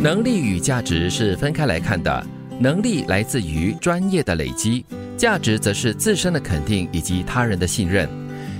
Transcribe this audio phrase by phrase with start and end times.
[0.00, 2.24] 能力与价值是分开来看的，
[2.60, 4.86] 能力来自于专业的累积，
[5.16, 8.08] 价值则是自身的肯定以及他人的信任。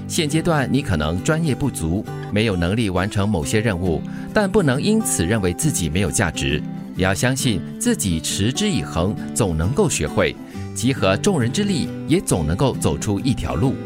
[0.08, 4.02] 现阶段你可能专业不足，没有能力完成某些任务，
[4.34, 6.60] 但不能因此认为自己没有价值。
[6.96, 10.34] 你要相信自己持之以恒，总能够学会；
[10.74, 13.76] 集合众人之力，也总能够走出一条路。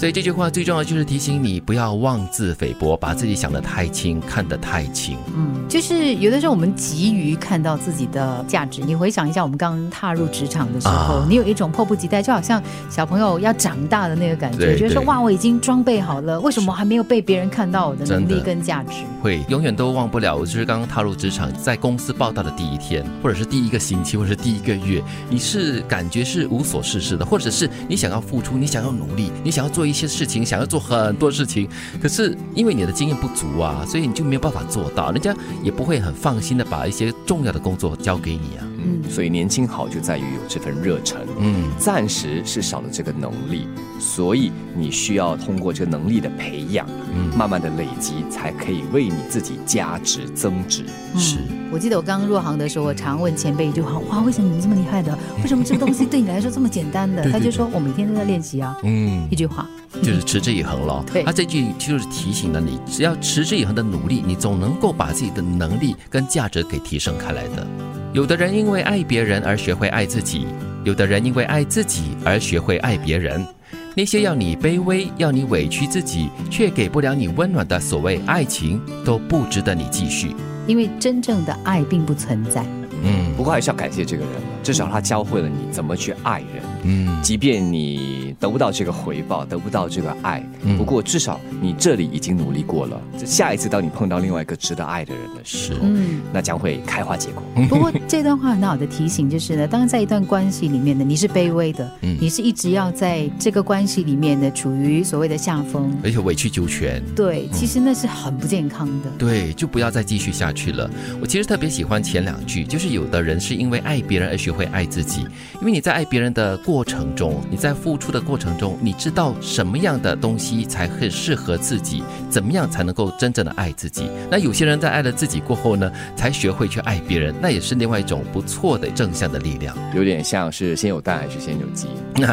[0.00, 5.18] 所以这句话最重要就是提醒你不要妄自菲薄，把自己想得太轻，看得太轻。
[5.36, 8.80] 嗯，就是有的时候我们急于看到自己的价值。
[8.80, 19.02] 你回想一下，我们刚踏入职场的时候，你有一种迫不及待，就好像小朋友要长大的那个感觉，觉得说哇，我已经装备好了，为什么还没有被别人看到我的能力跟价值？
[19.20, 29.89] 会永远都忘不了，我就是刚刚踏入职场，在公司报道的第一天，或者是第一个星期，或者是第一个月，你是感觉是无所事事的，或者是你想要付出，你想要努力，你想要做。
[29.90, 31.68] 一些事情想要做很多事情，
[32.00, 38.69] 可是因为你的经验不足啊，所以你就没有办法做到，人家也不会很放心的把一些重要的工作交给你啊。
[38.84, 41.20] 嗯，所以年轻好就在于有这份热忱。
[41.38, 43.66] 嗯，暂时是少了这个能力，
[43.98, 50.84] 所以你需要通过这个能力的培养，嗯，慢慢的累积，才可以为你自己加值增值。
[51.16, 51.38] 是。
[51.72, 55.16] 我记得我刚刚入行的时候，我常问前辈一句话：哇，为什么你们这么厉害的？
[55.40, 57.30] 为什么这个东西对你来说这么简单的？
[57.30, 58.76] 他就说：我每天都在练习啊。
[58.82, 59.64] 嗯，一句话
[60.02, 61.04] 就是持之以恒咯。
[61.12, 67.64] 对，他这句就是提醒了你，只要持之以恒的努力，你总能够把自己的能力跟价值给提升开来的。
[68.12, 70.44] 有的人因为爱别人而学会爱自己，
[70.82, 73.46] 有的人因为爱自己而学会爱别人。
[73.94, 80.34] 那些要你卑微、要你委屈自己，却给不了你温暖的所谓爱情，都不值得你继续。
[80.66, 82.64] 因为真正的爱并不存在。
[83.02, 86.62] 嗯，不过还是要感谢这个人至少他教会了你怎么去爱人。
[86.84, 90.42] 嗯，即便你得不到这个回报，得不到这个爱，
[90.76, 93.00] 不过至少你这里已经努力过了。
[93.24, 97.42] 下一次当你碰到另外一个值得爱的人的时候，嗯，那将会开花结果。
[97.68, 107.02] 不过这段话很好的提醒就是呢，当在一段关系里面呢，你是卑微的，嗯，你是一直要在这个关系里面呢，处于所谓的下风，而且委曲求全。
[107.14, 109.10] 对，其实那是很不健康的。
[109.18, 110.90] 对，就不要再继续下去了。
[111.20, 115.20] 我其实特别喜欢前两句，就是有的人是因为爱别人而学会爱自己，
[115.60, 116.56] 因为你在爱别人的。
[116.70, 124.08] 过程中，你在付出的过程中，你知道什么样的东西才会适合自己，怎么样才能够真正的爱自己？
[124.30, 129.76] 那有些人在爱了自己过后呢，才学会去爱别人，那也是另外一种不错的正向的力量。
[129.96, 131.88] 有点像是先有蛋还是先有鸡，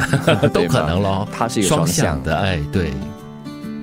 [0.54, 1.28] 都可能咯。
[1.32, 2.60] 它是一个双向的哎。
[2.72, 2.92] 对，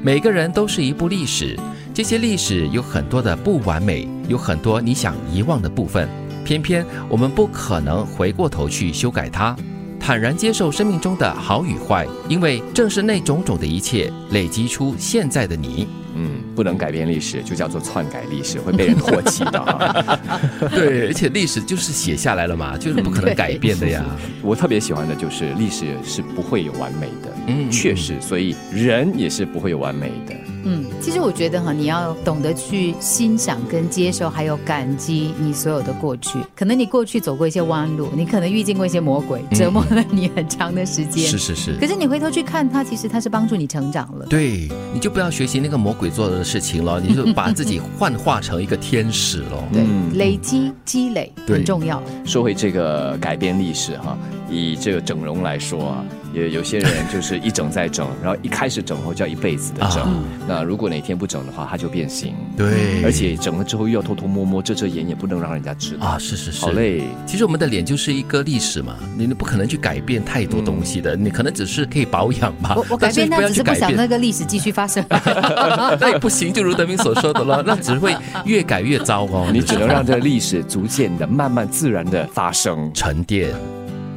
[0.05, 1.59] 每个人都是一部历史，
[1.93, 6.09] 这些历史有很多的不完美，有很多你想遗忘的部分，
[6.45, 9.57] 偏偏我们不可能回过头去修改它。
[10.05, 15.89] 坦然接受生命中的好与坏，因为正是那种种的一切累积出现在的你。
[16.15, 20.21] 嗯，不能改变历史，就叫做篡改历史，会被人唾弃的。
[20.71, 24.05] 对，而且历史就是写下来了嘛， 就是不可能改变的呀。
[24.43, 30.35] 我特别喜欢的就是历史是不会有完美的，嗯，确实，所以人也是不会有完美的。
[30.65, 36.39] 嗯，其实我觉得哈，你要懂得去欣赏、跟接受，还有感激你所有的过去。
[36.57, 41.25] 可能你过去走过一些弯路，你可能遇见过一些魔鬼，折磨了你很长的时间。
[41.29, 41.77] 是是是。
[41.79, 44.27] 可是你回头去看它，其实它是帮助你成长了。
[44.27, 49.63] 对，你就不要学习那个魔鬼做的事情了，你就把自己幻化成一个天使了。
[49.73, 52.03] 对，累积积累很重要。
[52.25, 54.17] 说回这个改变历史哈，
[54.51, 56.05] 以这个整容来说啊。
[56.35, 60.25] 也有些人就是一整再整， 然后一开始整后就要一辈子的整。
[60.47, 62.35] 那如果哪天不整的话，它就变形。
[62.57, 66.19] 对，而且整了之后又要偷偷摸摸遮遮掩，掩不能让人家知道啊。
[66.19, 67.03] 是是是，好累。
[67.25, 72.75] 其实我们的脸就是一个历史嘛，你不可能去改变太多东西的，你可能只是可以保养吧。
[72.77, 75.05] 我我改变，那只是不想那个历史继续发生。
[76.01, 79.49] 那也不行，就如德明所说的了， 那只会越改越糟哦。
[79.53, 83.55] 你只能让这个历史逐渐的、慢慢、自然的发生沉淀。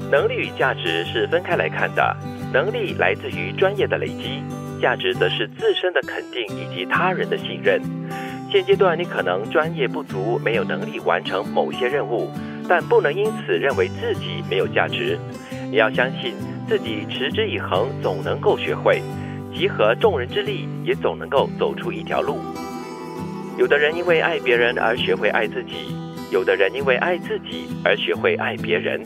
[0.09, 2.16] 能力与价值是分开来看的，
[2.53, 4.41] 能力来自于专业的累积，
[4.81, 7.81] 价值则是自身的肯定以及他人的信任。
[8.50, 12.31] 现阶段你可能专业不足，没有能力完成某些任务，
[12.69, 15.19] 但不能因此认为自己没有价值。
[15.69, 16.33] 你要相信
[16.69, 19.01] 自己持之以恒，总能够学会；
[19.53, 22.39] 集合众人之力，也总能够走出一条路。
[23.57, 25.94] 有的人因为爱别人而学会爱自己，
[26.31, 29.03] 有的人因为爱自己而学会爱别人。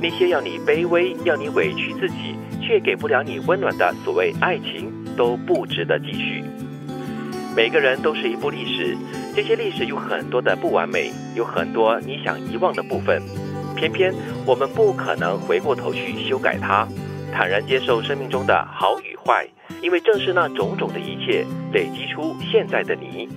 [0.00, 6.42] 那些要你卑微、要你委屈自己，却给不了你温暖的所谓爱情，都不值得继续。
[7.54, 8.96] 每个人都是一部历史，
[9.34, 13.20] 这些历史有很多的不完美，有很多你想遗忘的部分，
[13.76, 14.14] 偏偏
[14.46, 16.88] 我们不可能回过头去修改它。
[17.32, 19.46] 坦然接受生命中的好与坏，
[19.82, 23.28] 因为正是那种种的一切累积出现在的你。